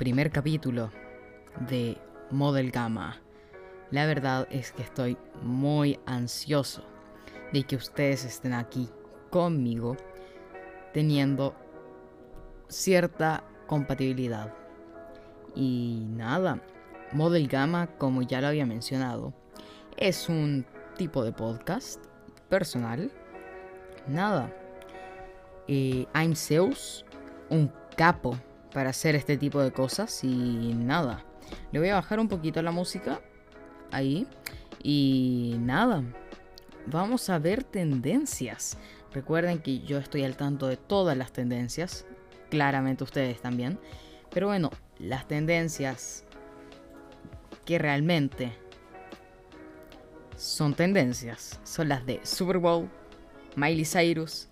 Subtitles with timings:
[0.00, 0.90] primer capítulo
[1.68, 1.98] de
[2.30, 3.20] Model Gamma.
[3.90, 6.82] La verdad es que estoy muy ansioso
[7.52, 8.88] de que ustedes estén aquí
[9.28, 9.98] conmigo
[10.94, 11.54] teniendo
[12.68, 14.54] cierta compatibilidad.
[15.54, 16.62] Y nada,
[17.12, 19.34] Model Gamma, como ya lo había mencionado,
[19.98, 20.64] es un
[20.96, 22.02] tipo de podcast
[22.48, 23.12] personal.
[24.08, 24.50] Nada.
[25.68, 27.04] Eh, I'm Zeus,
[27.50, 28.38] un capo
[28.72, 31.24] para hacer este tipo de cosas y nada.
[31.72, 33.20] Le voy a bajar un poquito la música
[33.90, 34.26] ahí
[34.82, 36.02] y nada.
[36.86, 38.76] Vamos a ver tendencias.
[39.12, 42.06] Recuerden que yo estoy al tanto de todas las tendencias.
[42.48, 43.78] Claramente ustedes también.
[44.30, 46.24] Pero bueno, las tendencias
[47.64, 48.52] que realmente
[50.36, 52.88] son tendencias son las de Super Bowl,
[53.56, 54.48] Miley Cyrus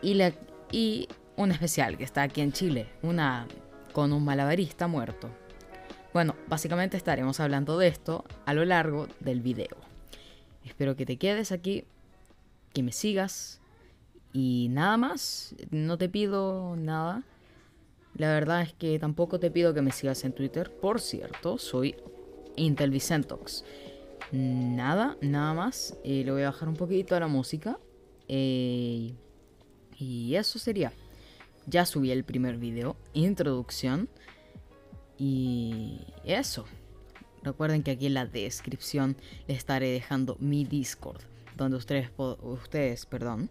[0.00, 0.32] y, la,
[0.70, 3.46] y una especial que está aquí en Chile, una
[3.92, 5.30] con un malabarista muerto.
[6.12, 9.76] Bueno, básicamente estaremos hablando de esto a lo largo del video.
[10.64, 11.84] Espero que te quedes aquí,
[12.74, 13.60] que me sigas
[14.32, 17.22] y nada más, no te pido nada.
[18.16, 20.72] La verdad es que tampoco te pido que me sigas en Twitter.
[20.72, 21.94] Por cierto, soy
[22.56, 23.64] Intel Vicentox.
[24.32, 25.96] Nada, nada más.
[26.02, 27.78] Eh, le voy a bajar un poquito a la música.
[28.26, 29.14] Eh,
[29.98, 30.92] y eso sería.
[31.68, 34.08] Ya subí el primer video, introducción.
[35.18, 36.64] Y eso.
[37.42, 39.16] Recuerden que aquí en la descripción
[39.46, 41.22] les estaré dejando mi Discord.
[41.56, 43.50] Donde ustedes, ustedes perdón,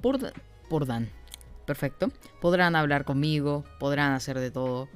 [0.00, 0.18] por,
[0.70, 1.10] por Dan.
[1.66, 2.10] Perfecto.
[2.40, 4.88] Podrán hablar conmigo, podrán hacer de todo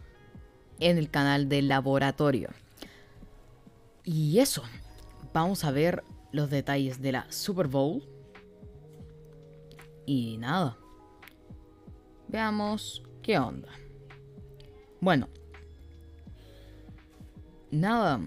[0.81, 2.51] en el canal del laboratorio.
[4.05, 4.63] Y eso,
[5.35, 8.03] vamos a ver los detalles de la Super Bowl.
[10.07, 10.79] Y nada.
[12.33, 13.69] Veamos qué onda.
[15.01, 15.29] Bueno.
[17.71, 18.27] Nada.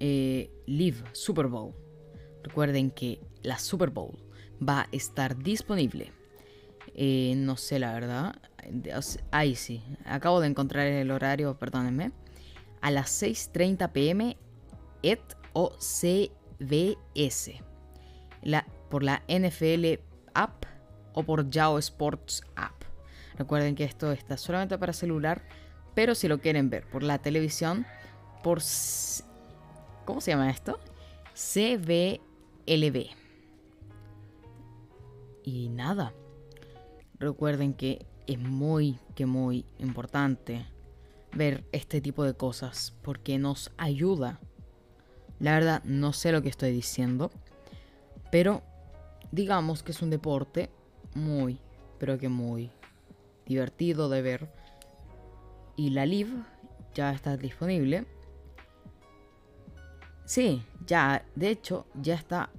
[0.00, 1.74] Eh, Live Super Bowl.
[2.42, 4.18] Recuerden que la Super Bowl
[4.66, 6.12] va a estar disponible.
[6.94, 8.40] Eh, no sé la verdad.
[9.30, 9.82] Ahí sí.
[10.06, 12.12] Acabo de encontrar el horario, perdónenme.
[12.80, 14.36] A las 6.30 pm
[15.02, 15.20] ET
[15.52, 17.62] o C VS.
[18.42, 20.00] La, por la NFL
[20.32, 20.64] App
[21.12, 22.81] o por Yao Sports App.
[23.36, 25.42] Recuerden que esto está solamente para celular,
[25.94, 27.86] pero si lo quieren ver por la televisión,
[28.42, 28.60] por...
[30.04, 30.78] ¿Cómo se llama esto?
[31.34, 33.10] CBLB.
[35.44, 36.12] Y nada.
[37.18, 40.66] Recuerden que es muy, que muy importante
[41.34, 44.40] ver este tipo de cosas porque nos ayuda
[45.42, 47.32] la verdad, no sé lo que estoy diciendo.
[48.30, 48.62] Pero
[49.32, 50.70] digamos que es un deporte
[51.16, 51.58] muy,
[51.98, 52.70] pero que muy
[53.52, 54.48] divertido de ver.
[55.76, 56.32] Y la Live
[56.94, 58.06] ya está disponible.
[60.24, 62.50] Sí, ya, de hecho, ya está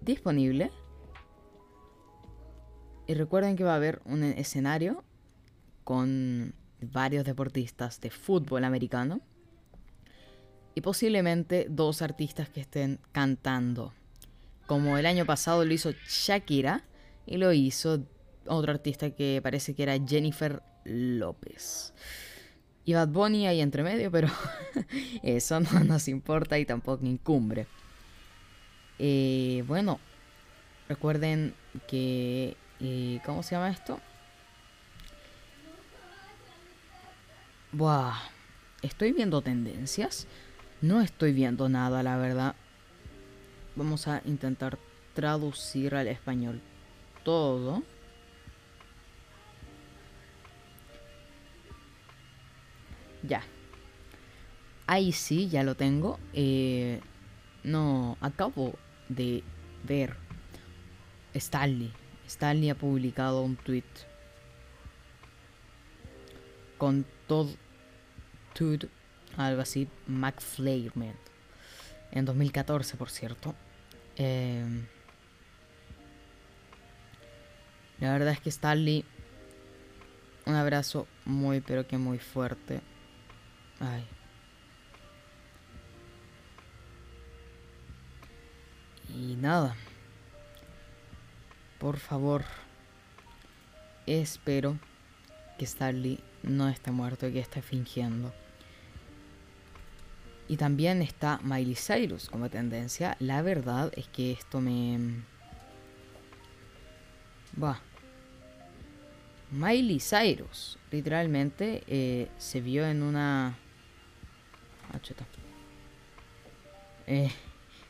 [0.00, 0.70] disponible.
[3.06, 5.04] Y recuerden que va a haber un escenario
[5.84, 9.20] con varios deportistas de fútbol americano
[10.74, 13.92] y posiblemente dos artistas que estén cantando.
[14.66, 16.82] Como el año pasado lo hizo Shakira
[17.26, 18.04] y lo hizo
[18.46, 21.92] otro artista que parece que era Jennifer López.
[22.84, 24.28] Y Bad Bunny ahí entre medio, pero
[25.22, 27.66] eso no nos importa y tampoco incumbre.
[28.98, 29.98] Eh, bueno,
[30.88, 31.54] recuerden
[31.88, 32.56] que...
[32.80, 34.00] Eh, ¿Cómo se llama esto?
[37.72, 38.14] Buah,
[38.82, 40.26] estoy viendo tendencias.
[40.82, 42.54] No estoy viendo nada, la verdad.
[43.74, 44.78] Vamos a intentar
[45.14, 46.60] traducir al español
[47.24, 47.82] todo.
[53.26, 53.42] Ya.
[54.86, 56.18] Ahí sí, ya lo tengo.
[56.32, 57.00] Eh,
[57.62, 58.74] no, acabo
[59.08, 59.42] de
[59.82, 60.16] ver.
[61.34, 61.92] Stanley.
[62.26, 63.84] Stanley ha publicado un tweet.
[66.78, 67.50] Con todo
[69.36, 71.14] algo así, McFlairman,
[72.12, 73.54] en 2014, por cierto.
[74.16, 74.86] Em,
[78.00, 79.04] la verdad es que Stanley,
[80.46, 82.80] un abrazo muy, pero que muy fuerte.
[89.14, 89.76] Y nada.
[91.78, 92.44] Por favor.
[94.06, 94.78] Espero
[95.58, 98.32] que Stanley no esté muerto y que esté fingiendo.
[100.46, 103.16] Y también está Miley Cyrus como tendencia.
[103.18, 105.22] La verdad es que esto me...
[107.62, 107.80] Va.
[109.50, 113.56] Miley Cyrus, literalmente, eh, se vio en una...
[114.94, 115.00] Ah.
[117.06, 117.30] Eh,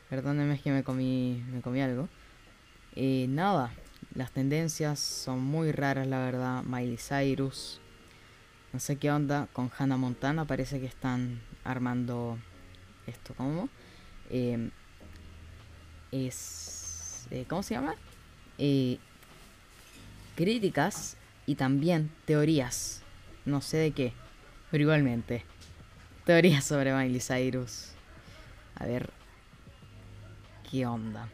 [0.09, 2.09] perdónenme, es que me comí, me comí algo.
[2.95, 3.71] Eh, nada,
[4.15, 6.63] las tendencias son muy raras, la verdad.
[6.63, 7.79] Miley Cyrus.
[8.73, 10.45] No sé qué onda con Hannah Montana.
[10.45, 12.39] Parece que están armando
[13.05, 13.33] esto.
[13.35, 13.69] ¿Cómo?
[14.29, 14.69] Eh,
[16.11, 17.27] es...
[17.29, 17.95] Eh, ¿Cómo se llama?
[20.35, 23.01] Críticas y también teorías.
[23.45, 24.13] No sé de qué,
[24.71, 25.45] pero igualmente.
[26.25, 27.89] Teorías sobre Miley Cyrus.
[28.75, 29.11] A ver.
[30.69, 31.29] ¿Qué onda?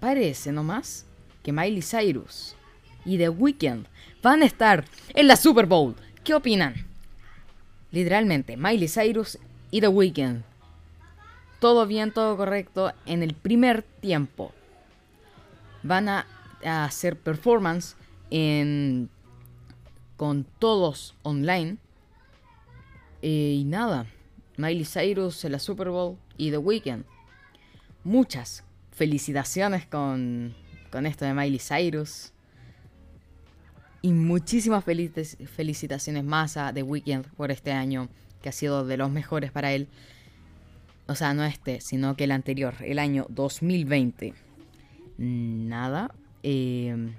[0.00, 1.04] Parece nomás
[1.42, 2.56] que Miley Cyrus
[3.04, 3.86] y The Weeknd
[4.22, 4.84] van a estar
[5.14, 5.94] en la Super Bowl.
[6.24, 6.74] ¿Qué opinan?
[7.92, 9.38] Literalmente, Miley Cyrus
[9.70, 10.42] y The Weeknd.
[11.60, 14.52] Todo bien, todo correcto en el primer tiempo.
[15.82, 16.26] Van a,
[16.64, 17.94] hacer performance
[18.30, 19.08] en,
[20.16, 21.76] con todos online.
[23.22, 24.06] Y nada,
[24.56, 27.04] Miley Cyrus en la Super Bowl y The Weeknd.
[28.04, 30.54] Muchas felicitaciones con,
[30.90, 32.32] con esto de Miley Cyrus.
[34.02, 38.08] Y muchísimas felicitaciones más a The Weeknd por este año,
[38.40, 39.88] que ha sido de los mejores para él.
[41.08, 44.34] O sea, no este, sino que el anterior, el año 2020.
[45.18, 46.14] Nada.
[46.42, 47.12] Eh,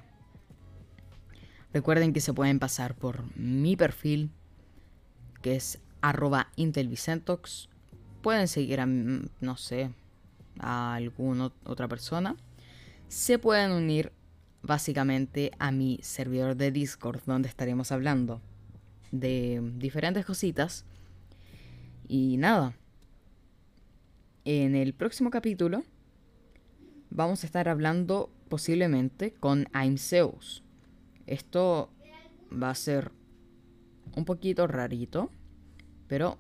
[1.73, 4.31] recuerden que se pueden pasar por mi perfil,
[5.41, 7.69] que es arroba intelvicentox.
[8.21, 9.91] Pueden seguir a, no sé,
[10.59, 12.35] a alguna otra persona.
[13.07, 14.11] Se pueden unir
[14.61, 18.41] básicamente a mi servidor de Discord, donde estaremos hablando
[19.11, 20.85] de diferentes cositas.
[22.07, 22.75] Y nada,
[24.45, 25.83] en el próximo capítulo
[27.09, 30.63] vamos a estar hablando posiblemente con I'm Zeus.
[31.25, 31.89] Esto
[32.51, 33.11] va a ser
[34.15, 35.31] un poquito rarito,
[36.07, 36.38] pero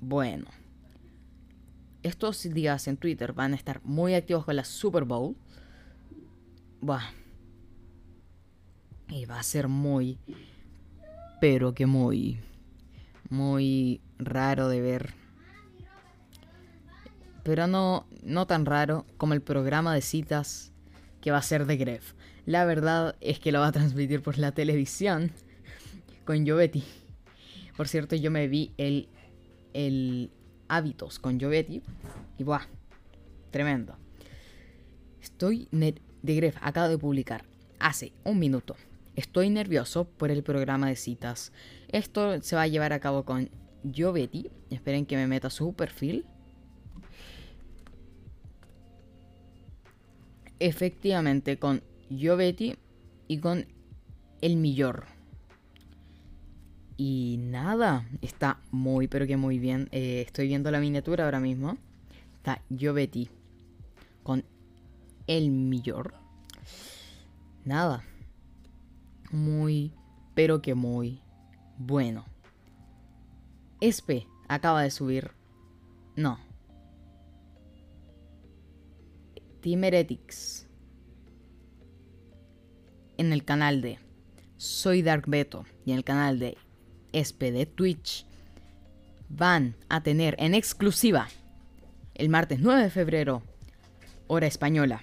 [0.00, 0.46] bueno.
[2.02, 5.36] Estos días en Twitter van a estar muy activos con la Super Bowl.
[6.80, 7.10] Buah.
[9.08, 10.18] Y va a ser muy,
[11.40, 12.40] pero que muy,
[13.30, 15.24] muy raro de ver
[17.44, 20.72] pero no, no tan raro como el programa de citas
[21.20, 22.14] que va a ser de Gref.
[22.46, 25.30] La verdad es que lo va a transmitir por la televisión
[26.24, 26.82] con Jovetti.
[27.76, 29.08] Por cierto, yo me vi el,
[29.72, 30.30] el
[30.68, 31.82] Hábitos con Jovetti
[32.38, 32.66] y ¡buah!
[33.50, 33.96] Tremendo.
[35.20, 37.44] Estoy de Gref, acabo de publicar
[37.78, 38.76] hace un minuto.
[39.16, 41.52] Estoy nervioso por el programa de citas.
[41.88, 43.50] Esto se va a llevar a cabo con
[43.84, 44.50] Jovetti.
[44.70, 46.26] Esperen que me meta su perfil.
[50.58, 52.76] efectivamente con Giovetti
[53.28, 53.66] y con
[54.40, 55.13] el Millor.
[56.96, 59.88] Y nada, está muy pero que muy bien.
[59.92, 61.76] Eh, estoy viendo la miniatura ahora mismo.
[62.36, 63.28] Está Giovetti
[64.22, 64.44] con
[65.26, 66.14] el Millor.
[67.64, 68.04] Nada.
[69.30, 69.92] Muy
[70.34, 71.20] pero que muy
[71.78, 72.24] bueno.
[73.80, 75.30] Espe acaba de subir.
[76.16, 76.38] No,
[79.64, 80.66] Team Heretics
[83.16, 83.98] en el canal de
[84.58, 86.58] Soy Dark Beto y en el canal de
[87.14, 88.26] SPD Twitch
[89.28, 91.28] van a tener en exclusiva
[92.14, 93.42] el martes 9 de febrero,
[94.26, 95.02] hora española,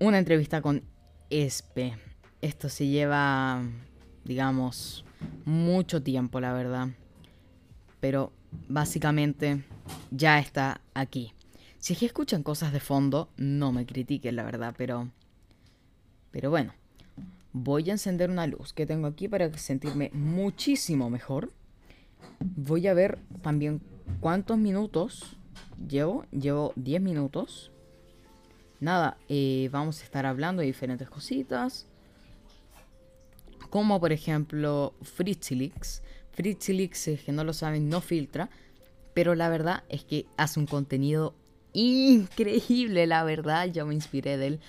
[0.00, 0.82] una entrevista con
[1.28, 1.94] Espe.
[2.40, 3.62] Esto se lleva,
[4.24, 5.04] digamos,
[5.44, 6.88] mucho tiempo, la verdad.
[8.00, 8.32] Pero
[8.68, 9.62] básicamente
[10.10, 11.34] ya está aquí.
[11.78, 15.10] Si es que escuchan cosas de fondo, no me critiquen, la verdad, pero.
[16.30, 16.79] Pero bueno.
[17.52, 21.52] Voy a encender una luz que tengo aquí para sentirme muchísimo mejor.
[22.40, 23.80] Voy a ver también
[24.20, 25.36] cuántos minutos
[25.88, 26.26] llevo.
[26.30, 27.72] Llevo 10 minutos.
[28.78, 31.86] Nada, eh, vamos a estar hablando de diferentes cositas.
[33.68, 36.02] Como por ejemplo Fritzilix.
[36.32, 38.48] Fritzilix, que no lo saben, no filtra
[39.14, 41.34] pero la verdad es que hace un contenido
[41.72, 43.66] increíble, la verdad.
[43.66, 44.60] Yo me inspiré de él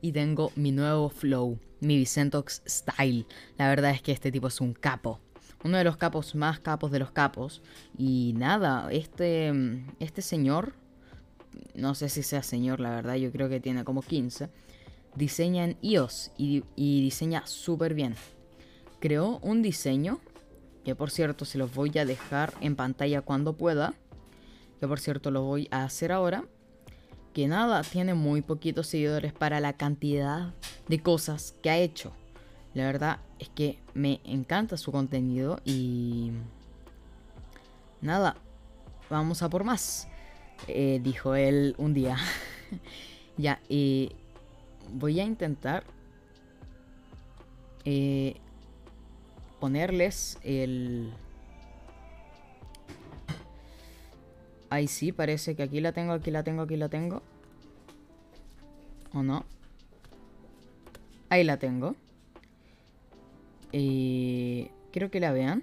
[0.00, 3.26] y tengo mi nuevo flow, mi Vicentox Style.
[3.56, 5.20] La verdad es que este tipo es un capo.
[5.62, 7.62] Uno de los capos más capos de los capos.
[7.96, 9.52] Y nada, este,
[10.00, 10.74] este señor,
[11.74, 14.50] no sé si sea señor, la verdad, yo creo que tiene como 15.
[15.14, 18.16] Diseña en iOS y, y diseña súper bien.
[19.00, 20.20] Creó un diseño
[20.84, 23.94] que por cierto se los voy a dejar en pantalla cuando pueda,
[24.78, 26.44] que por cierto lo voy a hacer ahora,
[27.34, 30.54] que nada, tiene muy poquitos seguidores para la cantidad
[30.88, 32.12] de cosas que ha hecho.
[32.74, 36.30] La verdad es que me encanta su contenido y...
[38.00, 38.36] Nada,
[39.10, 40.08] vamos a por más,
[40.68, 42.16] eh, dijo él un día.
[43.36, 43.60] ya,
[44.92, 45.84] voy a intentar
[47.84, 48.36] eh,
[49.58, 51.12] ponerles el...
[54.74, 57.22] Ahí sí, parece que aquí la tengo, aquí la tengo, aquí la tengo.
[59.12, 59.46] ¿O no?
[61.28, 61.94] Ahí la tengo.
[63.70, 64.72] Y...
[64.90, 65.62] Quiero que la vean.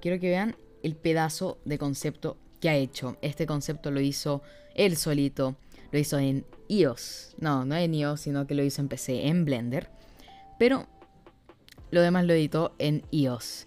[0.00, 3.18] Quiero que vean el pedazo de concepto que ha hecho.
[3.20, 4.42] Este concepto lo hizo
[4.74, 5.56] él solito.
[5.92, 7.34] Lo hizo en iOS.
[7.38, 9.90] No, no en iOS, sino que lo hizo en PC, en Blender.
[10.58, 10.86] Pero
[11.90, 13.66] lo demás lo editó en iOS.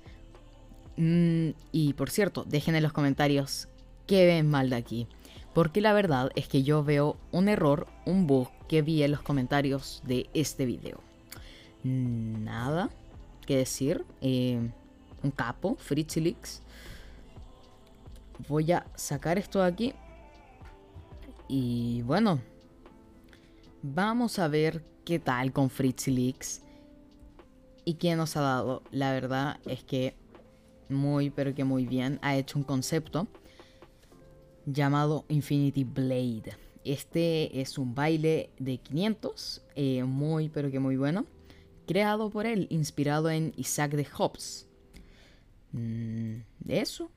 [0.97, 3.67] Mm, y por cierto, dejen en los comentarios
[4.07, 5.07] qué ven mal de aquí.
[5.53, 9.21] Porque la verdad es que yo veo un error, un bug que vi en los
[9.21, 11.01] comentarios de este video.
[11.83, 12.89] Nada
[13.45, 14.05] que decir.
[14.21, 14.71] Eh,
[15.21, 16.61] un capo, Fritzilix.
[18.47, 19.93] Voy a sacar esto de aquí.
[21.47, 22.39] Y bueno.
[23.85, 26.61] Vamos a ver qué tal con Fritzilix
[27.83, 28.81] y quién nos ha dado.
[28.91, 30.15] La verdad es que
[30.87, 32.17] muy, pero que muy bien.
[32.21, 33.27] Ha hecho un concepto
[34.65, 36.55] llamado Infinity Blade.
[36.83, 41.25] Este es un baile de 500, eh, muy, pero que muy bueno.
[41.87, 44.67] Creado por él, inspirado en Isaac de Hobbes.
[45.71, 47.11] Mm, eso.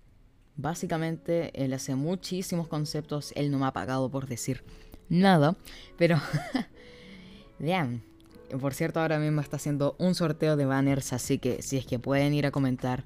[0.56, 3.32] Básicamente, él hace muchísimos conceptos.
[3.36, 4.64] Él no me ha pagado por decir
[5.08, 5.56] nada.
[5.96, 6.20] Pero,
[7.58, 8.02] vean,
[8.60, 11.98] por cierto, ahora mismo está haciendo un sorteo de banners, así que si es que
[11.98, 13.04] pueden ir a comentar,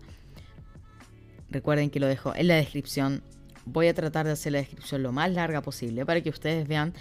[1.48, 3.22] recuerden que lo dejo en la descripción.
[3.64, 6.94] Voy a tratar de hacer la descripción lo más larga posible para que ustedes vean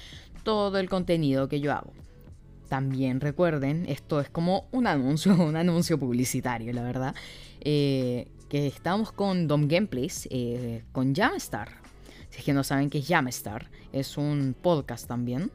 [0.44, 1.94] todo el contenido que yo hago.
[2.68, 7.16] También recuerden, esto es como un anuncio, un anuncio publicitario, la verdad,
[7.62, 11.70] eh, que estamos con Dom Gameplays, eh, con Jamstar.
[12.30, 15.52] Si es que no saben qué es Jamstar, es un podcast también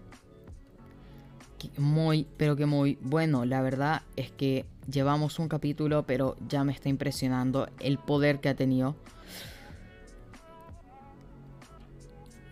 [1.76, 3.44] muy, pero que muy bueno.
[3.44, 8.48] La verdad es que llevamos un capítulo, pero ya me está impresionando el poder que
[8.48, 8.96] ha tenido.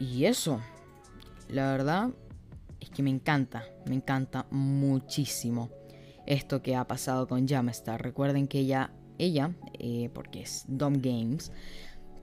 [0.02, 0.60] Y eso,
[1.48, 2.10] la verdad
[2.80, 5.70] es que me encanta, me encanta muchísimo
[6.26, 8.02] esto que ha pasado con Jamstar.
[8.02, 11.52] Recuerden que ella, ella, eh, porque es Dom Games,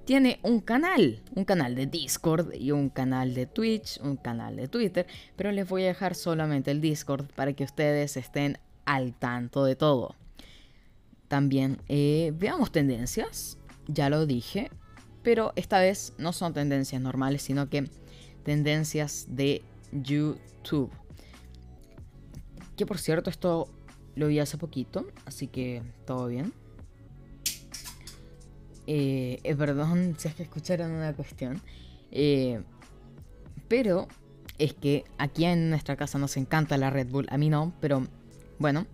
[0.03, 4.67] tiene un canal, un canal de Discord y un canal de Twitch, un canal de
[4.67, 5.07] Twitter,
[5.37, 9.77] pero les voy a dejar solamente el Discord para que ustedes estén al tanto de
[9.77, 10.17] todo.
[11.29, 13.57] También eh, veamos tendencias,
[13.87, 14.69] ya lo dije,
[15.29, 17.87] pero esta vez no son tendencias normales, sino que
[18.43, 20.89] tendencias de YouTube.
[22.75, 23.69] Que por cierto, esto
[24.15, 26.51] lo vi hace poquito, así que todo bien.
[28.87, 31.61] Eh, eh, perdón si es que escucharon una cuestión.
[32.09, 32.63] Eh,
[33.67, 34.07] pero
[34.57, 37.27] es que aquí en nuestra casa nos encanta la Red Bull.
[37.29, 38.07] A mí no, pero
[38.57, 38.87] bueno.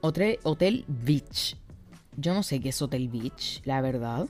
[0.00, 1.56] Hotel, Hotel Beach.
[2.16, 4.26] Yo no sé qué es Hotel Beach, la verdad.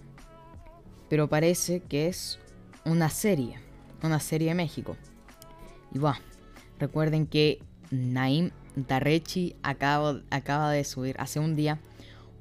[1.09, 2.39] Pero parece que es
[2.85, 3.59] una serie.
[4.03, 4.97] Una serie de México.
[5.93, 6.21] Y va.
[6.79, 7.61] Recuerden que
[7.91, 11.81] Naim Darrechi acaba, acaba de subir hace un día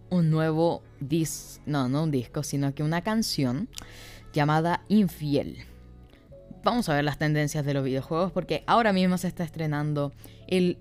[0.10, 3.70] un nuevo disco, no, no un disco, sino que una canción
[4.34, 5.58] llamada Infiel.
[6.64, 10.12] Vamos a ver las tendencias de los videojuegos porque ahora mismo se está estrenando
[10.48, 10.78] el,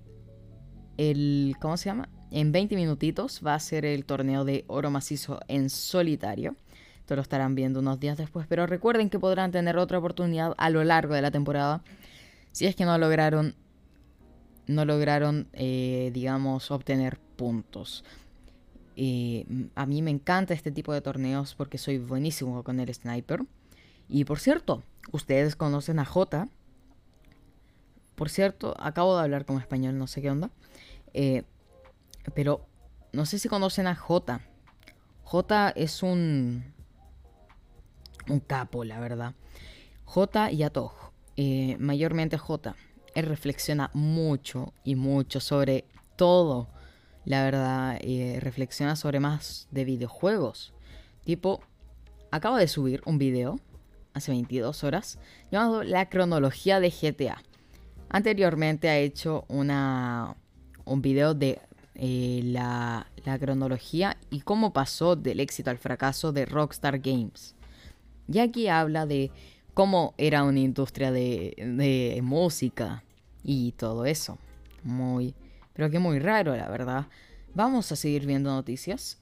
[0.97, 2.09] el, ¿cómo se llama?
[2.31, 6.57] En 20 minutitos va a ser el torneo de oro macizo en solitario.
[7.05, 10.71] Esto lo estarán viendo unos días después, pero recuerden que podrán tener otra oportunidad a
[10.71, 11.83] lo largo de la temporada
[12.51, 13.55] si es que no lograron,
[14.69, 18.07] no lograron, eh, digamos, obtener puntos.
[18.97, 19.45] Eh,
[19.75, 23.45] a mí me encanta este tipo de torneos porque soy buenísimo con el sniper.
[24.09, 24.83] Y por cierto,
[25.13, 26.49] ustedes conocen a J.
[28.15, 30.49] Por cierto, acabo de hablar como español, no sé qué onda.
[31.13, 31.43] Eh,
[32.35, 32.65] pero
[33.13, 34.41] no sé si conocen a J.
[35.25, 36.74] J es un.
[38.29, 39.35] Un capo, la verdad.
[40.05, 40.93] J y Atoj.
[41.37, 42.75] Eh, mayormente J.
[43.15, 45.85] Él reflexiona mucho y mucho sobre
[46.17, 46.69] todo
[47.25, 50.75] la verdad, eh, reflexiona sobre más de videojuegos.
[51.25, 51.61] Tipo,
[52.31, 53.59] acabo de subir un video
[54.13, 55.19] hace 22 horas
[55.51, 57.43] llamado La cronología de GTA.
[58.11, 60.37] Anteriormente ha hecho una,
[60.85, 61.61] un video de
[61.95, 67.57] eh, la, la cronología y cómo pasó del éxito al fracaso de Rockstar Games.
[68.29, 69.31] Y aquí habla de
[69.75, 73.03] cómo era una industria de, música
[73.43, 74.39] y todo eso.
[74.83, 75.35] Muy,
[75.73, 77.07] pero que muy raro, la verdad.
[77.55, 79.19] Vamos a seguir viendo noticias.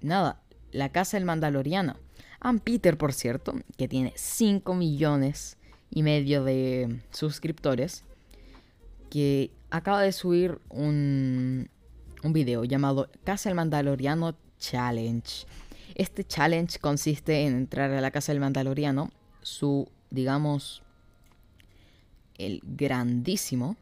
[0.00, 0.40] Nada,
[0.72, 1.96] la casa del Mandaloriano.
[2.40, 5.56] Ann Peter, por cierto, que tiene 5 millones
[5.90, 8.04] y medio de suscriptores,
[9.10, 11.70] que acaba de subir un,
[12.22, 15.46] un video llamado Casa del Mandaloriano Challenge.
[15.96, 19.10] Este challenge consiste en entrar a la Casa del Mandaloriano,
[19.40, 20.82] su, digamos,
[22.36, 23.78] el grandísimo,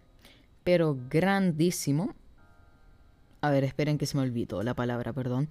[0.62, 2.14] pero grandísimo.
[3.40, 5.49] A ver, esperen que se me olvidó la palabra, perdón.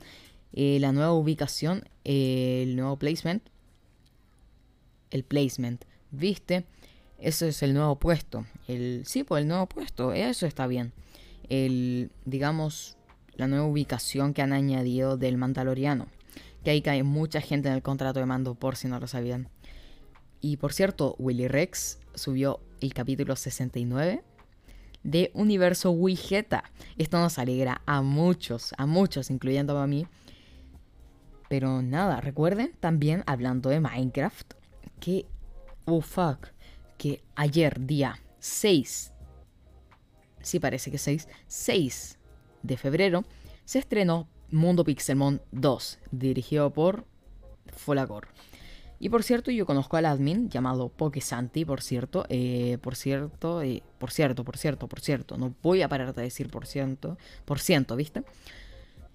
[0.54, 3.44] Eh, la nueva ubicación, el nuevo placement.
[5.12, 6.66] El placement, ¿viste?
[7.20, 8.46] Eso es el nuevo puesto.
[8.70, 10.94] El, sí, pues el nuevo puesto, eso está bien.
[11.50, 12.96] El, digamos,
[13.36, 16.08] la nueva ubicación que han añadido del Mandaloriano.
[16.64, 19.50] Que ahí cae mucha gente en el contrato de mando, por si no lo sabían.
[20.42, 24.24] Y por cierto, Willy Rex subió el capítulo 69
[25.04, 26.64] de Universo Wigeta.
[26.98, 30.08] Esto nos alegra a muchos, a muchos, incluyendo a mí.
[31.50, 34.54] Pero nada, recuerden también, hablando de Minecraft,
[35.00, 35.26] que,
[35.86, 36.48] oh fuck,
[36.98, 39.14] que ayer, día 6,
[40.42, 42.18] sí parece que 6, 6
[42.64, 43.24] de febrero,
[43.66, 47.06] se estrenó Mundo Pixelmon 2, dirigido por
[47.76, 48.28] Folagor.
[49.00, 52.26] Y por cierto, yo conozco al admin llamado Pokesanti, por cierto.
[52.30, 55.38] Eh, por cierto, eh, por cierto, por cierto, por cierto.
[55.38, 58.24] No voy a parar de decir por ciento, por ciento, ¿viste?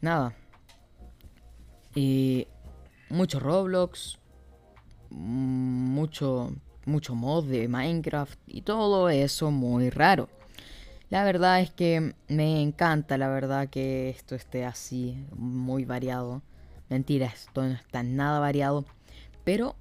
[0.01, 0.35] Nada.
[1.95, 2.49] Eh,
[3.09, 4.19] mucho Roblox,
[5.11, 6.53] mucho,
[6.85, 10.29] mucho mod de Minecraft y todo eso muy raro.
[11.11, 16.43] La verdad es que me encanta, la verdad, que esto esté así, muy variado.
[16.91, 18.85] Mentira, esto no está nada variado.
[19.43, 19.75] Pero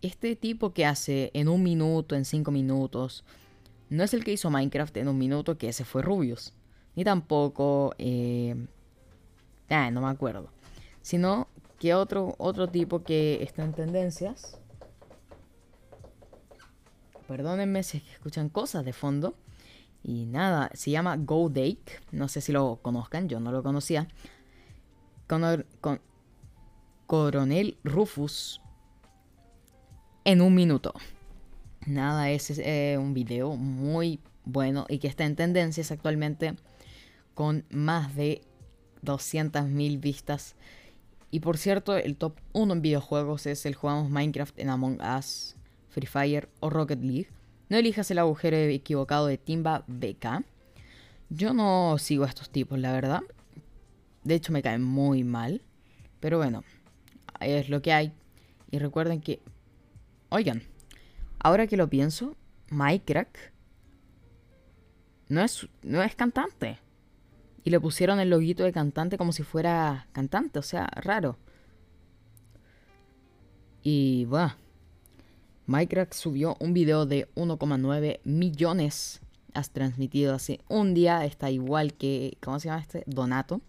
[0.00, 3.24] este tipo que hace en un minuto, en cinco minutos,
[3.90, 6.54] no es el que hizo Minecraft en un minuto, que ese fue Rubius.
[6.96, 7.94] Ni tampoco...
[7.98, 8.66] Eh,
[9.68, 10.50] ah, no me acuerdo.
[11.02, 14.58] Sino que otro, otro tipo que está en tendencias.
[17.28, 19.34] Perdónenme si escuchan cosas de fondo.
[20.04, 22.00] Y nada, se llama Go Dake.
[22.10, 24.08] No sé si lo conozcan, yo no lo conocía.
[25.26, 25.64] Con,
[27.06, 28.60] Coronel Rufus
[30.24, 30.94] en un minuto.
[31.86, 36.54] Nada, es eh, un video muy bueno y que está en tendencias actualmente
[37.34, 38.42] con más de
[39.04, 40.54] 200.000 vistas.
[41.30, 45.56] Y por cierto, el top 1 en videojuegos es el jugamos Minecraft en Among Us,
[45.88, 47.28] Free Fire o Rocket League.
[47.72, 50.44] No elijas el agujero equivocado de Timba BK.
[51.30, 53.22] Yo no sigo a estos tipos, la verdad.
[54.24, 55.62] De hecho, me caen muy mal.
[56.20, 56.64] Pero bueno,
[57.40, 58.12] es lo que hay.
[58.70, 59.40] Y recuerden que,
[60.28, 60.64] oigan,
[61.38, 62.36] ahora que lo pienso,
[62.68, 63.34] Minecraft
[65.30, 66.78] no es, no es cantante.
[67.64, 71.38] Y le pusieron el loguito de cantante como si fuera cantante, o sea, raro.
[73.82, 74.52] Y bueno,
[75.72, 79.22] Minecraft subió un video de 1,9 millones.
[79.54, 81.24] Has transmitido hace un día.
[81.24, 82.36] Está igual que.
[82.42, 83.04] ¿Cómo se llama este?
[83.06, 83.62] Donato.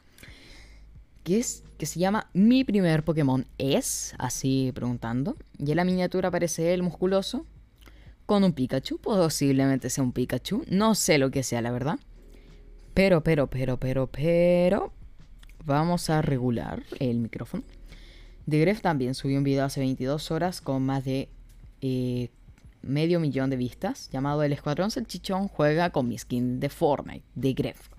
[1.23, 1.63] Que es.
[1.77, 4.15] Que se llama Mi primer Pokémon es.
[4.17, 5.37] Así preguntando.
[5.57, 7.45] Y en la miniatura aparece el musculoso.
[8.25, 8.97] Con un Pikachu.
[8.97, 10.65] Posiblemente sea un Pikachu.
[10.67, 11.99] No sé lo que sea, la verdad.
[12.93, 14.91] Pero, pero, pero, pero, pero.
[15.63, 17.63] Vamos a regular el micrófono.
[18.49, 21.29] The Gref también subió un video hace 22 horas con más de
[22.82, 27.54] medio millón de vistas, llamado El Escuadrón Salchichón juega con mi skin de Fortnite, de
[27.54, 27.89] Gref.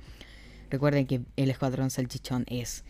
[0.70, 2.84] Recuerden que el Escuadrón Salchichón es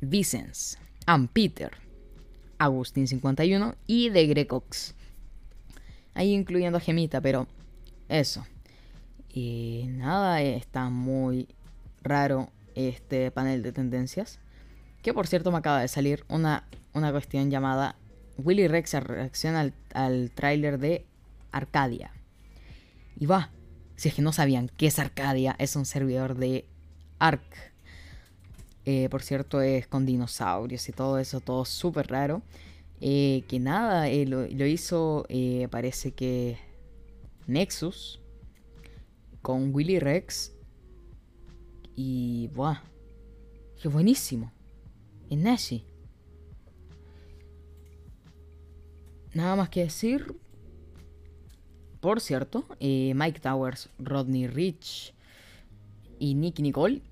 [0.00, 1.70] Vicens, Am Peter,
[2.58, 4.94] Agustín51 y de Grecox.
[6.14, 7.46] Ahí incluyendo a Gemita, pero
[8.08, 8.44] eso.
[9.32, 11.48] Y nada, está muy
[12.02, 14.38] raro este panel de tendencias.
[15.02, 17.96] Que por cierto me acaba de salir una, una cuestión llamada
[18.44, 21.06] Willy Rex reacciona al, al tráiler de
[21.50, 22.12] Arcadia.
[23.18, 23.50] Y va,
[23.96, 26.66] si es que no sabían qué es Arcadia, es un servidor de
[27.18, 27.72] Ark.
[28.84, 32.42] Eh, por cierto, es con dinosaurios y todo eso, todo súper raro.
[33.00, 35.26] Eh, que nada, eh, lo, hizo,
[35.70, 36.58] parece que
[37.46, 38.20] Nexus
[39.40, 40.52] con Willy Rex.
[41.94, 42.82] Y, ¡buah!
[43.80, 44.52] ¡Qué buenísimo!
[45.30, 45.84] En Nashi.
[49.34, 50.36] Nada más que decir.
[52.00, 55.14] Por cierto, eh, Mike Towers, Rodney Rich
[56.18, 57.02] y Nicky Nicole.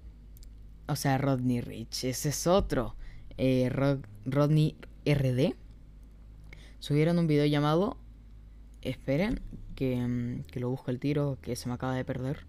[0.89, 2.97] O sea, Rodney Rich, ese es otro.
[3.39, 3.71] Eh,
[4.27, 5.55] Rodney RD.
[6.79, 7.97] subieron un video llamado...
[8.83, 9.41] Esperen,
[9.77, 12.47] que, mm, que lo busco el tiro, que se me acaba de perder.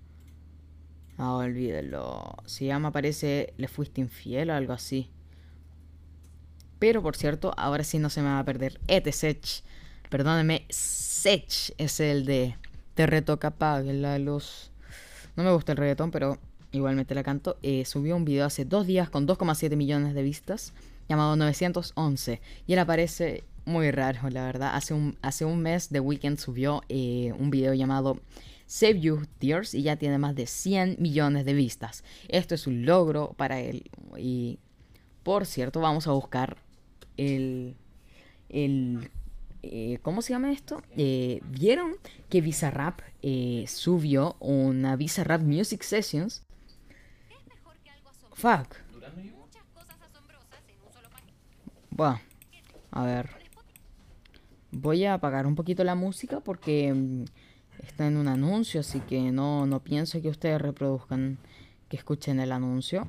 [1.17, 2.37] Ah, olvídenlo.
[2.45, 5.09] Se llama, parece, le fuiste infiel o algo así.
[6.81, 8.81] Pero por cierto, ahora sí no se me va a perder.
[9.11, 9.61] Sech.
[10.09, 12.55] Perdónenme, Sech es el de
[12.95, 14.71] Te retoca, pague la luz.
[15.35, 16.39] No me gusta el reggaetón, pero
[16.71, 17.55] igualmente la canto.
[17.61, 20.73] Eh, subió un video hace dos días con 2,7 millones de vistas,
[21.07, 22.41] llamado 911.
[22.65, 24.71] Y él aparece muy raro, la verdad.
[24.73, 28.19] Hace un, hace un mes The Weeknd subió eh, un video llamado
[28.65, 32.03] Save You Tears y ya tiene más de 100 millones de vistas.
[32.27, 33.91] Esto es un logro para él.
[34.17, 34.57] Y
[35.21, 36.57] por cierto, vamos a buscar
[37.17, 37.75] el...
[38.49, 39.11] el
[39.63, 40.81] eh, ¿Cómo se llama esto?
[40.97, 41.93] Eh, ¿Vieron
[42.29, 46.43] que Bizarrap eh, subió una Bizarrap Music Sessions?
[48.33, 48.77] Fuck.
[51.91, 52.19] Bueno,
[52.89, 53.29] a ver.
[54.71, 57.25] Voy a apagar un poquito la música porque mm,
[57.85, 61.37] está en un anuncio, así que no, no pienso que ustedes reproduzcan,
[61.89, 63.07] que escuchen el anuncio.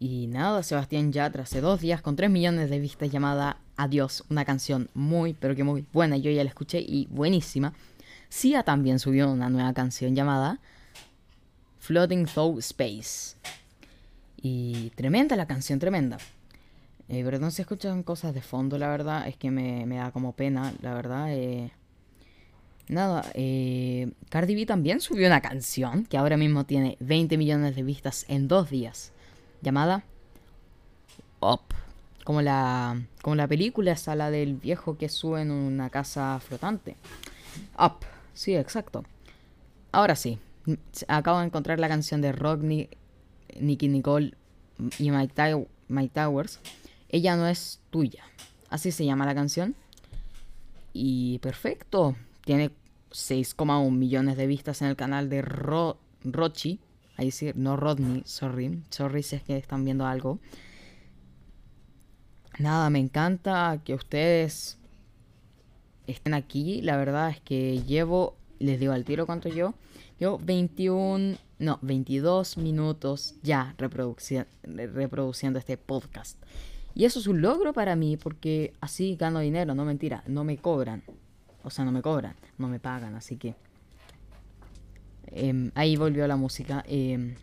[0.00, 4.44] Y nada, Sebastián Yatra hace dos días con 3 millones de vistas llamada Adiós, una
[4.44, 7.72] canción muy, pero que muy buena, yo ya la escuché y buenísima.
[8.28, 10.60] Sia también subió una nueva canción llamada
[11.80, 13.36] Floating Through Space.
[14.40, 16.18] Y tremenda la canción, tremenda.
[17.08, 19.26] Eh, pero no se escuchan cosas de fondo, la verdad.
[19.26, 21.26] Es que me, da como pena, la verdad.
[21.30, 21.72] Eh.
[22.88, 27.82] nada, eh, Cardi B también subió una canción que ahora mismo tiene 20 millones de
[27.82, 29.12] vistas en dos días
[29.62, 30.04] llamada
[31.40, 31.62] Up.
[32.24, 36.96] Como la, como la película esa, la del viejo que sube en una casa flotante.
[37.78, 38.04] Up.
[38.34, 39.04] Sí, exacto.
[39.92, 40.38] Ahora sí.
[41.08, 42.90] Acabo de encontrar la canción de Rodney,
[43.58, 44.34] Nicky Nicole
[44.98, 46.60] y Mike, Mike Towers.
[47.08, 48.24] Ella no es tuya.
[48.68, 49.74] Así se llama la canción.
[50.92, 52.14] Y perfecto.
[52.44, 52.70] Tiene
[53.10, 56.80] 6,1 millones de vistas en el canal de Rochi.
[57.18, 58.80] Ahí sí, no Rodney, sorry.
[58.90, 60.38] Sorry si es que están viendo algo.
[62.60, 64.78] Nada, me encanta que ustedes
[66.06, 66.80] estén aquí.
[66.80, 69.74] La verdad es que llevo, les digo al tiro cuánto yo.
[70.20, 76.40] Yo 21, no, 22 minutos ya reproduciendo este podcast.
[76.94, 80.56] Y eso es un logro para mí porque así gano dinero, no mentira, no me
[80.56, 81.02] cobran.
[81.64, 83.56] O sea, no me cobran, no me pagan, así que
[85.32, 86.84] Em, ahí volvió la música.
[86.86, 87.34] Em,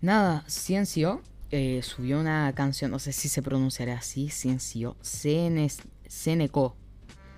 [0.00, 6.76] nada, Ciencio eh, subió una canción, no sé si se pronunciará así, Ciencio, se, negó,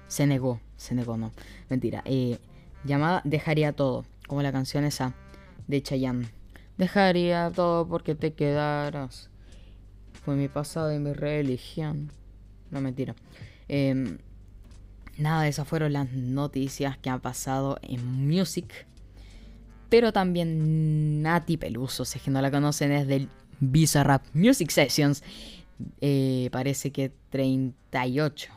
[0.06, 1.32] se negó, se negó, no,
[1.68, 2.38] mentira, eh,
[2.84, 5.14] llamada Dejaría todo, como la canción esa
[5.66, 6.28] de Chayanne.
[6.78, 9.30] Dejaría todo porque te quedaras.
[10.24, 12.10] Fue mi pasado y mi religión.
[12.70, 13.14] No, mentira.
[13.66, 14.18] Em,
[15.18, 18.86] nada, esas fueron las noticias que han pasado en Music
[19.88, 23.28] pero también Nati Peluso, si es que no la conocen, es del
[23.60, 25.22] Bizarrap Music Sessions.
[26.00, 28.50] Eh, parece que 38.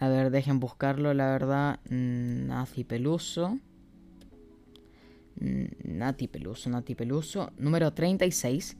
[0.00, 1.80] A ver, dejen buscarlo, la verdad.
[1.88, 3.58] Nati Peluso.
[5.40, 7.50] Nati Peluso, Nati Peluso.
[7.58, 8.76] Número 36.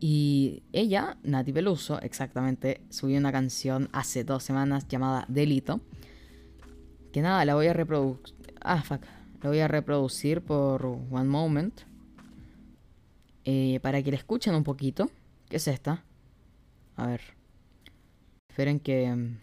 [0.00, 5.80] Y ella, Nati Peluso, exactamente, subió una canción hace dos semanas llamada Delito.
[7.12, 8.34] Que nada, la voy a reproducir.
[8.62, 9.02] Ah, fuck.
[9.42, 11.80] Lo voy a reproducir por One Moment.
[13.44, 15.10] Eh, para que la escuchen un poquito.
[15.48, 16.04] ¿Qué es esta?
[16.96, 17.20] A ver.
[18.48, 19.14] Esperen que...
[19.14, 19.38] Mm,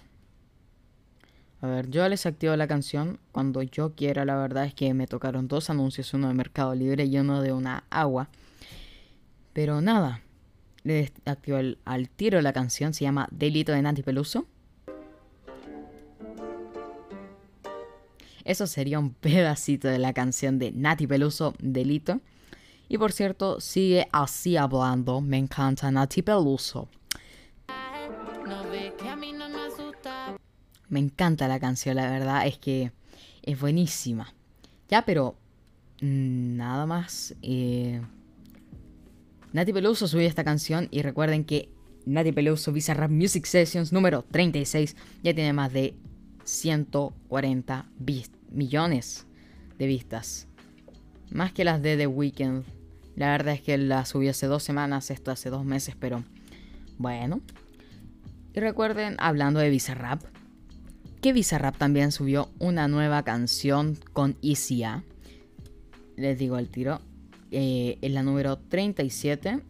[1.61, 4.23] a ver, yo les activo la canción cuando yo quiera.
[4.25, 6.13] La verdad es que me tocaron dos anuncios.
[6.13, 8.29] Uno de Mercado Libre y uno de una agua.
[9.53, 10.21] Pero nada.
[10.83, 12.93] Les activo al tiro la canción.
[12.93, 14.45] Se llama Delito de Nati Peluso.
[18.47, 22.21] Eso sería un pedacito de la canción de Nati Peluso, Delito.
[22.87, 25.19] Y por cierto, sigue así hablando.
[25.19, 26.87] Me encanta Nati Peluso.
[30.87, 32.93] Me encanta la canción, la verdad es que
[33.43, 34.33] es buenísima.
[34.87, 35.35] Ya, pero
[36.01, 37.35] mm, nada más.
[37.41, 38.01] Eh,
[39.51, 41.69] Nati Peluso subió esta canción y recuerden que
[42.05, 45.95] Nati Peluso Rap Music Sessions número 36 ya tiene más de
[46.45, 49.25] 140 vistas millones
[49.77, 50.47] de vistas.
[51.29, 52.63] Más que las de The Weeknd.
[53.15, 56.23] La verdad es que la subí hace dos semanas, esto hace dos meses, pero
[56.97, 57.41] bueno.
[58.53, 60.23] Y recuerden, hablando de Bizarrap,
[61.21, 65.03] que Bizarrap también subió una nueva canción con ICA.
[66.15, 67.01] Les digo al tiro.
[67.51, 69.61] Eh, la número 37.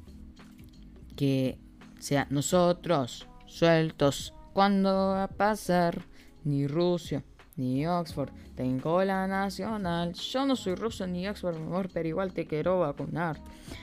[1.16, 1.58] Que
[2.00, 3.28] sea nosotros.
[3.46, 4.34] sueltos.
[4.54, 6.04] ¿Cuándo va a pasar?
[6.44, 7.24] Ni Rusia,
[7.58, 8.30] ni Oxford.
[8.56, 10.14] Tengo la nacional.
[10.14, 13.40] Yo no soy ruso ni Oxford, amor, pero igual te quiero vacunar.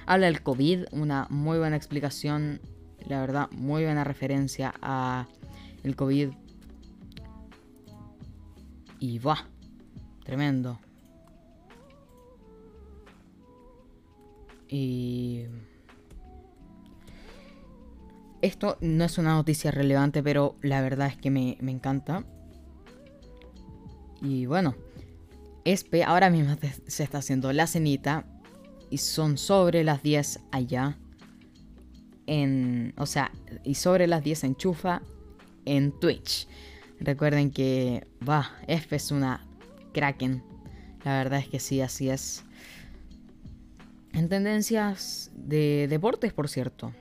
[0.06, 2.60] Habla del COVID, una muy buena explicación.
[3.06, 5.26] La verdad, muy buena referencia a
[5.82, 6.30] el COVID.
[9.00, 9.46] Y va,
[10.24, 10.78] tremendo.
[14.68, 15.44] Y...
[18.44, 22.24] Esto no es una noticia relevante, pero la verdad es que me, encanta.
[24.22, 24.74] Y bueno,
[25.64, 28.26] Espe ahora mismo se está haciendo la cenita
[28.90, 30.98] y son sobre las 10 allá.
[32.26, 33.32] En, o sea,
[33.64, 35.02] y sobre las 10 enchufa
[35.64, 36.48] en Twitch.
[37.00, 39.46] Recuerden que, va, Espe es una
[39.92, 40.42] kraken.
[41.04, 42.44] La verdad es que sí, así es.
[44.12, 46.92] En tendencias de deportes, por cierto.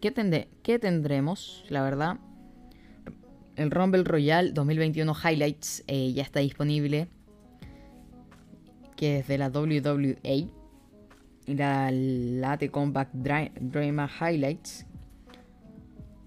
[0.00, 1.64] ¿Qué, tendremos?
[1.68, 2.18] La verdad.
[3.60, 7.08] El Rumble Royale 2021 Highlights eh, ya está disponible.
[8.96, 10.16] Que es de la WWA.
[11.46, 14.86] Y la Late Combat Drama Highlights.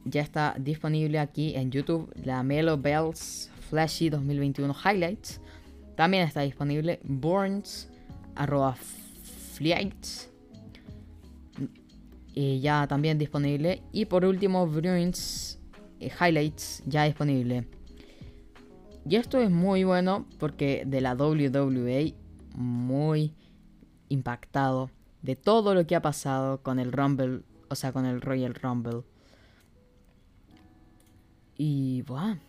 [0.06, 2.14] Ya está disponible aquí en YouTube.
[2.24, 5.42] La Melo Bells Flashy 2021 Highlights.
[5.96, 7.00] También está disponible.
[7.02, 7.90] Burns.
[8.36, 8.76] Arroba
[9.56, 10.30] Flights.
[12.36, 13.82] ya también disponible.
[13.92, 15.53] Y por último, Bruins
[16.20, 17.68] Highlights ya disponible.
[19.08, 22.16] Y esto es muy bueno porque de la WWE
[22.56, 23.34] muy
[24.10, 24.90] impactado
[25.22, 29.02] de todo lo que ha pasado con el Rumble, o sea, con el Royal Rumble.
[31.58, 32.40] Y bueno,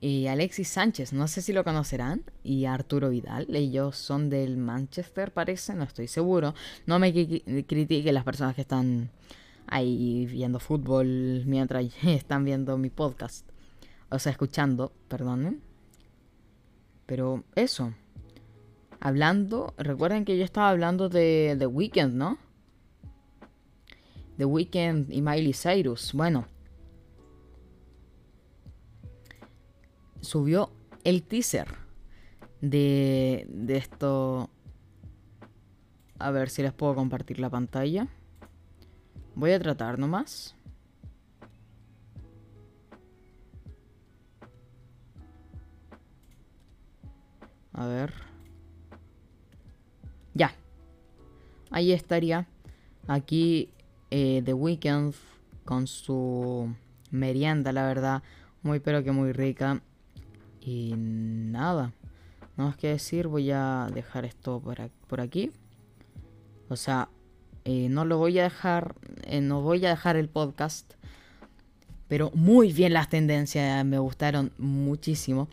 [0.00, 5.32] y Alexis Sánchez, no sé si lo conocerán, y Arturo Vidal, ellos son del Manchester
[5.32, 6.54] parece, no estoy seguro.
[6.86, 9.10] No me critiquen las personas que están
[9.66, 13.48] ahí viendo fútbol mientras están viendo mi podcast.
[14.10, 15.60] O sea, escuchando, perdón.
[17.06, 17.94] Pero eso.
[19.00, 22.38] Hablando, recuerden que yo estaba hablando de The Weeknd, ¿no?
[24.36, 26.12] The Weeknd y Miley Cyrus.
[26.12, 26.46] Bueno,
[30.20, 30.70] subió
[31.04, 31.68] el teaser
[32.60, 34.50] de, de esto.
[36.18, 38.08] A ver si les puedo compartir la pantalla.
[39.34, 40.54] Voy a tratar nomás.
[47.72, 48.12] A ver.
[50.34, 50.52] Ya.
[51.70, 52.46] Ahí estaría.
[53.08, 53.70] Aquí
[54.10, 55.14] eh, The Weeknd
[55.64, 56.74] con su
[57.10, 58.22] merienda, la verdad.
[58.62, 59.82] Muy pero que muy rica.
[60.60, 61.92] Y nada,
[62.56, 65.50] no más que decir, voy a dejar esto por, aquí.
[66.68, 67.08] O sea,
[67.64, 68.94] eh, no lo voy a dejar,
[69.24, 70.94] eh, no voy a dejar el podcast.
[72.08, 75.48] Pero muy bien las tendencias, me gustaron muchísimo.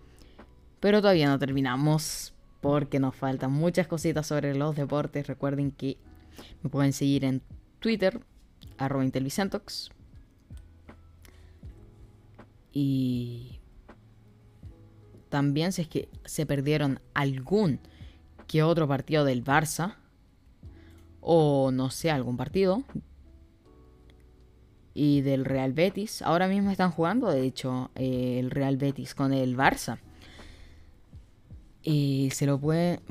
[0.80, 5.28] Pero todavía no terminamos porque nos faltan muchas cositas sobre los deportes.
[5.28, 5.98] Recuerden que
[6.62, 7.42] me pueden seguir en
[7.80, 8.20] Twitter,
[8.78, 9.90] arroba Intelvicentox.
[12.72, 13.60] Y
[15.30, 17.80] también si es que se perdieron algún
[18.48, 19.96] que otro partido del Barça,
[21.32, 22.84] o no sé, algún partido,
[24.96, 26.24] y del Real Betis.
[26.24, 30.00] Ahora mismo están jugando, de hecho, eh, el Real Betis con el Barça.
[31.84, 33.02] Y se lo pueden,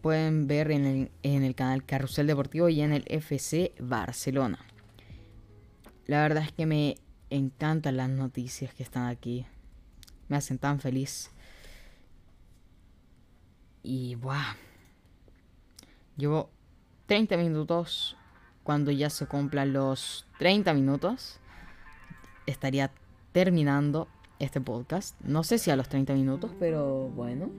[0.00, 4.64] pueden ver en el, en el canal Carrusel Deportivo y en el FC Barcelona.
[6.06, 6.96] La verdad es que me
[7.28, 9.44] encantan las noticias que están aquí.
[10.28, 11.30] Me hacen tan feliz.
[13.82, 14.56] Y buah.
[16.16, 16.55] Llevo
[17.06, 18.16] 30 minutos.
[18.62, 21.38] Cuando ya se cumplan los 30 minutos,
[22.46, 22.90] estaría
[23.32, 25.20] terminando este podcast.
[25.20, 27.50] No sé si a los 30 minutos, pero bueno.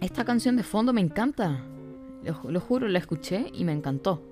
[0.00, 1.60] Esta canción de fondo me encanta.
[2.22, 4.22] Lo, juro, la escuché y me encantó.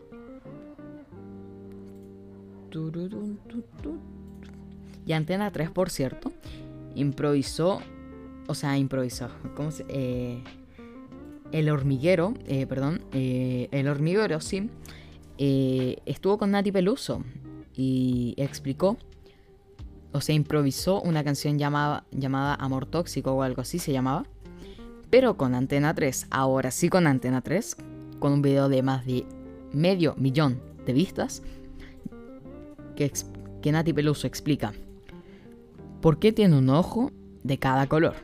[5.07, 6.33] Y Antena 3, por cierto,
[6.95, 7.81] improvisó
[8.49, 9.29] o sea, improvisó.
[9.55, 10.43] ¿Cómo se, eh,
[11.53, 14.69] el hormiguero, eh, perdón, eh, el hormiguero, sí,
[15.39, 17.23] estuvo con Nati Peluso
[17.75, 18.99] y explicó,
[20.13, 24.25] o sea, improvisó una canción llamada, llamada Amor Tóxico o algo así se llamaba,
[25.09, 27.79] pero con Antena 3, ahora sí con Antena 3,
[28.19, 29.25] con un video de más de
[29.73, 31.43] medio millón de vistas,
[32.97, 33.11] que,
[33.63, 34.75] que Nati Peluso explica
[36.03, 37.13] por qué tiene un ojo
[37.45, 38.15] de cada color.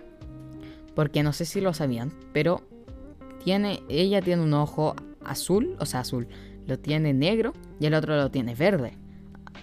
[0.94, 2.60] Porque no sé si lo sabían, pero
[3.46, 6.28] ella tiene un ojo azul, o sea, azul,
[6.66, 8.98] lo tiene negro y el otro lo tiene verde.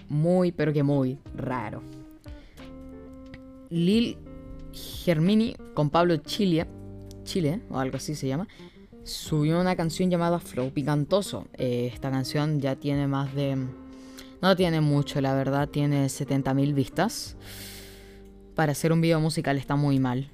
[0.08, 1.82] muy, pero que muy raro.
[3.70, 4.18] Lil
[4.72, 6.66] Germini con Pablo Chile,
[7.22, 8.48] Chile o algo así se llama,
[9.04, 11.46] subió una canción llamada Flow Picantoso.
[11.56, 13.56] Eh, esta canción ya tiene más de...
[14.42, 17.36] No tiene mucho, la verdad, tiene 70.000 vistas.
[18.54, 20.30] Para hacer un video musical está muy mal.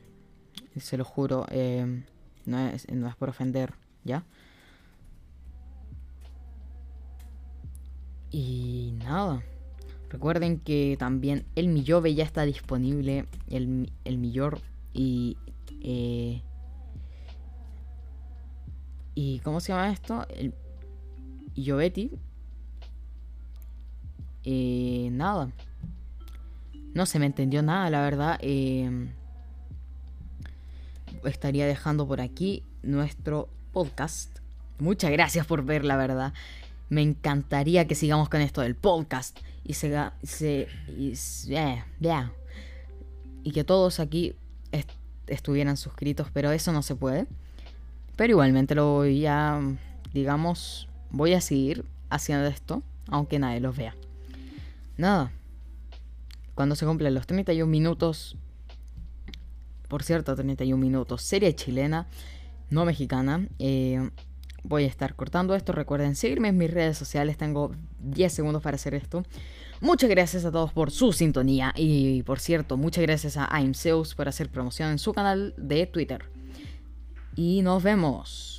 [0.79, 1.45] Se lo juro.
[1.51, 2.03] Eh,
[2.47, 4.25] no, es, no es por ofender, ¿ya?
[8.31, 9.43] Y nada.
[10.11, 13.27] Recuerden que también el Millove ya está disponible.
[13.49, 14.61] El, el Millor
[14.93, 15.37] y...
[15.83, 16.43] Eh,
[19.15, 20.27] ¿Y cómo se llama esto?
[20.29, 20.53] El
[21.55, 22.11] Yovetti.
[24.45, 25.51] Eh, nada.
[26.95, 28.39] No se me entendió nada, la verdad.
[28.41, 29.11] Eh,
[31.27, 34.39] estaría dejando por aquí nuestro podcast.
[34.79, 36.33] Muchas gracias por ver, la verdad.
[36.89, 39.39] Me encantaría que sigamos con esto del podcast.
[39.65, 40.11] Y se.
[40.23, 41.15] se y,
[43.43, 44.35] y que todos aquí
[45.27, 47.27] estuvieran suscritos, pero eso no se puede.
[48.17, 49.61] Pero igualmente lo voy a,
[50.13, 53.95] digamos, voy a seguir haciendo esto, aunque nadie los vea.
[54.97, 55.33] Nada.
[56.55, 58.37] Cuando se cumplen los 31 minutos,
[59.89, 62.07] por cierto, 31 minutos, serie chilena,
[62.71, 64.11] no mexicana, eh,
[64.63, 65.73] voy a estar cortando esto.
[65.73, 69.25] Recuerden seguirme en mis redes sociales, tengo 10 segundos para hacer esto.
[69.81, 74.27] Muchas gracias a todos por su sintonía y por cierto, muchas gracias a AIMSEUS por
[74.27, 76.25] hacer promoción en su canal de Twitter
[77.37, 78.55] y nos vemos.